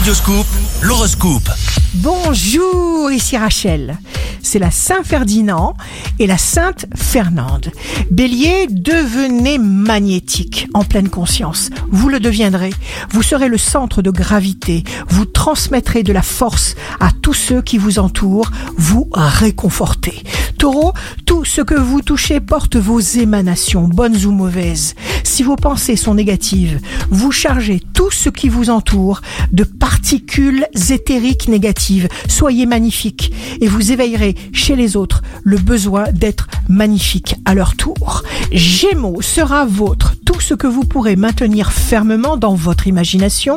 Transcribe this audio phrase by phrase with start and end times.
[0.00, 0.46] Radioscoop,
[0.80, 1.50] l'horoscope.
[1.92, 3.98] Bonjour, ici Rachel.
[4.42, 5.74] C'est la Saint Ferdinand
[6.18, 7.70] et la Sainte Fernande.
[8.10, 11.68] Bélier, devenez magnétique en pleine conscience.
[11.90, 12.72] Vous le deviendrez.
[13.10, 14.84] Vous serez le centre de gravité.
[15.10, 18.50] Vous transmettrez de la force à tous ceux qui vous entourent.
[18.78, 20.22] Vous réconfortez.
[20.56, 20.94] Taureau,
[21.26, 24.94] tout ce que vous touchez porte vos émanations, bonnes ou mauvaises.
[25.40, 29.22] Si vos pensées sont négatives, vous chargez tout ce qui vous entoure
[29.52, 32.08] de particules éthériques négatives.
[32.28, 38.22] Soyez magnifique et vous éveillerez chez les autres le besoin d'être magnifique à leur tour.
[38.52, 43.56] Gémeaux sera vôtre tout ce que vous pourrez maintenir fermement dans votre imagination.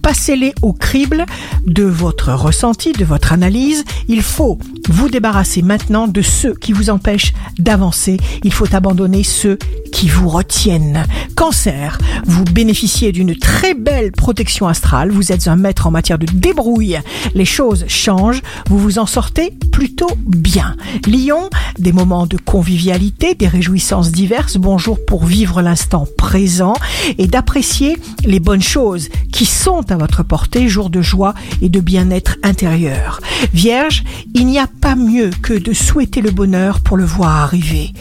[0.00, 1.26] Passez-les au crible
[1.66, 3.84] de votre ressenti, de votre analyse.
[4.08, 8.16] Il faut vous débarrasser maintenant de ceux qui vous empêchent d'avancer.
[8.42, 9.58] Il faut abandonner ceux
[9.92, 11.04] qui vous retiennent.
[11.36, 15.10] Cancer, vous bénéficiez d'une très belle protection astrale.
[15.10, 16.98] Vous êtes un maître en matière de débrouille.
[17.34, 18.42] Les choses changent.
[18.68, 20.74] Vous vous en sortez plutôt bien.
[21.06, 24.56] Lion, des moments de convivialité, des réjouissances diverses.
[24.56, 26.74] Bonjour pour vivre l'instant présent
[27.18, 31.80] et d'apprécier les bonnes choses qui sont à votre portée, jour de joie et de
[31.80, 33.20] bien-être intérieur.
[33.52, 34.04] Vierge,
[34.34, 37.92] il n'y a pas mieux que de souhaiter le bonheur pour le voir arriver.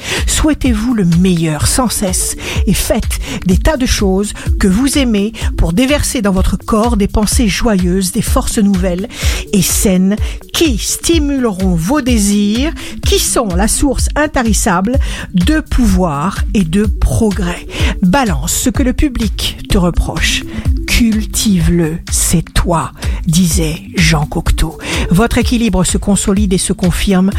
[0.44, 2.36] Souhaitez-vous le meilleur sans cesse
[2.67, 7.08] et faites des tas de choses que vous aimez pour déverser dans votre corps des
[7.08, 9.08] pensées joyeuses, des forces nouvelles
[9.53, 10.17] et saines
[10.52, 12.73] qui stimuleront vos désirs,
[13.05, 15.00] qui sont la source intarissable
[15.33, 17.66] de pouvoir et de progrès.
[18.02, 20.44] Balance ce que le public te reproche.
[20.88, 22.91] Cultive-le, c'est toi,
[23.25, 24.78] disait Jean Cocteau.
[25.09, 27.31] Votre équilibre se consolide et se confirme.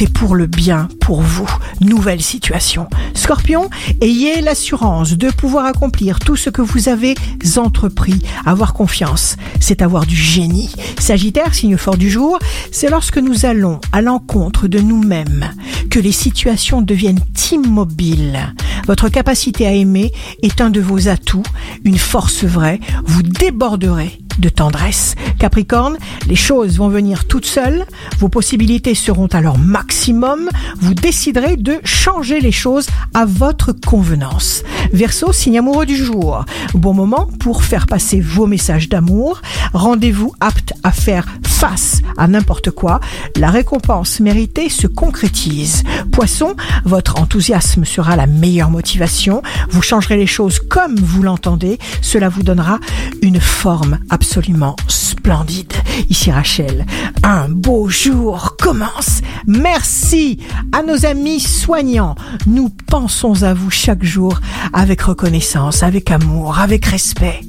[0.00, 1.48] Est pour le bien pour vous.
[1.80, 2.88] Nouvelle situation.
[3.14, 7.14] Scorpion, ayez l'assurance de pouvoir accomplir tout ce que vous avez
[7.56, 8.20] entrepris.
[8.44, 10.74] Avoir confiance, c'est avoir du génie.
[10.98, 12.40] Sagittaire, signe fort du jour,
[12.72, 15.48] c'est lorsque nous allons à l'encontre de nous-mêmes
[15.88, 17.20] que les situations deviennent
[17.52, 18.54] immobiles.
[18.86, 20.12] Votre capacité à aimer
[20.42, 21.42] est un de vos atouts,
[21.84, 22.80] une force vraie.
[23.04, 25.14] Vous déborderez de tendresse.
[25.38, 27.84] Capricorne, les choses vont venir toutes seules,
[28.18, 30.48] vos possibilités seront à leur maximum,
[30.80, 34.62] vous déciderez de changer les choses à votre convenance.
[34.92, 36.44] Verseau, signe amoureux du jour.
[36.74, 39.40] Bon moment pour faire passer vos messages d'amour.
[39.72, 41.26] Rendez-vous apte à faire
[41.62, 43.00] face à n'importe quoi.
[43.36, 45.84] La récompense méritée se concrétise.
[46.10, 46.54] Poisson,
[46.84, 49.42] votre enthousiasme sera la meilleure motivation.
[49.70, 51.78] Vous changerez les choses comme vous l'entendez.
[52.00, 52.80] Cela vous donnera
[53.22, 55.72] une forme absolument splendide.
[56.10, 56.84] Ici Rachel,
[57.22, 59.20] un beau jour commence.
[59.46, 60.38] Merci
[60.72, 62.16] à nos amis soignants.
[62.46, 64.40] Nous pensons à vous chaque jour
[64.72, 67.40] avec reconnaissance, avec amour, avec respect.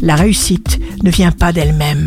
[0.00, 2.06] La réussite ne vient pas d'elle-même.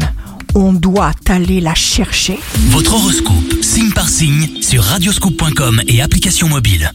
[0.55, 2.39] On doit aller la chercher.
[2.69, 6.91] Votre horoscope, signe par signe, sur radioscoop.com et application mobile.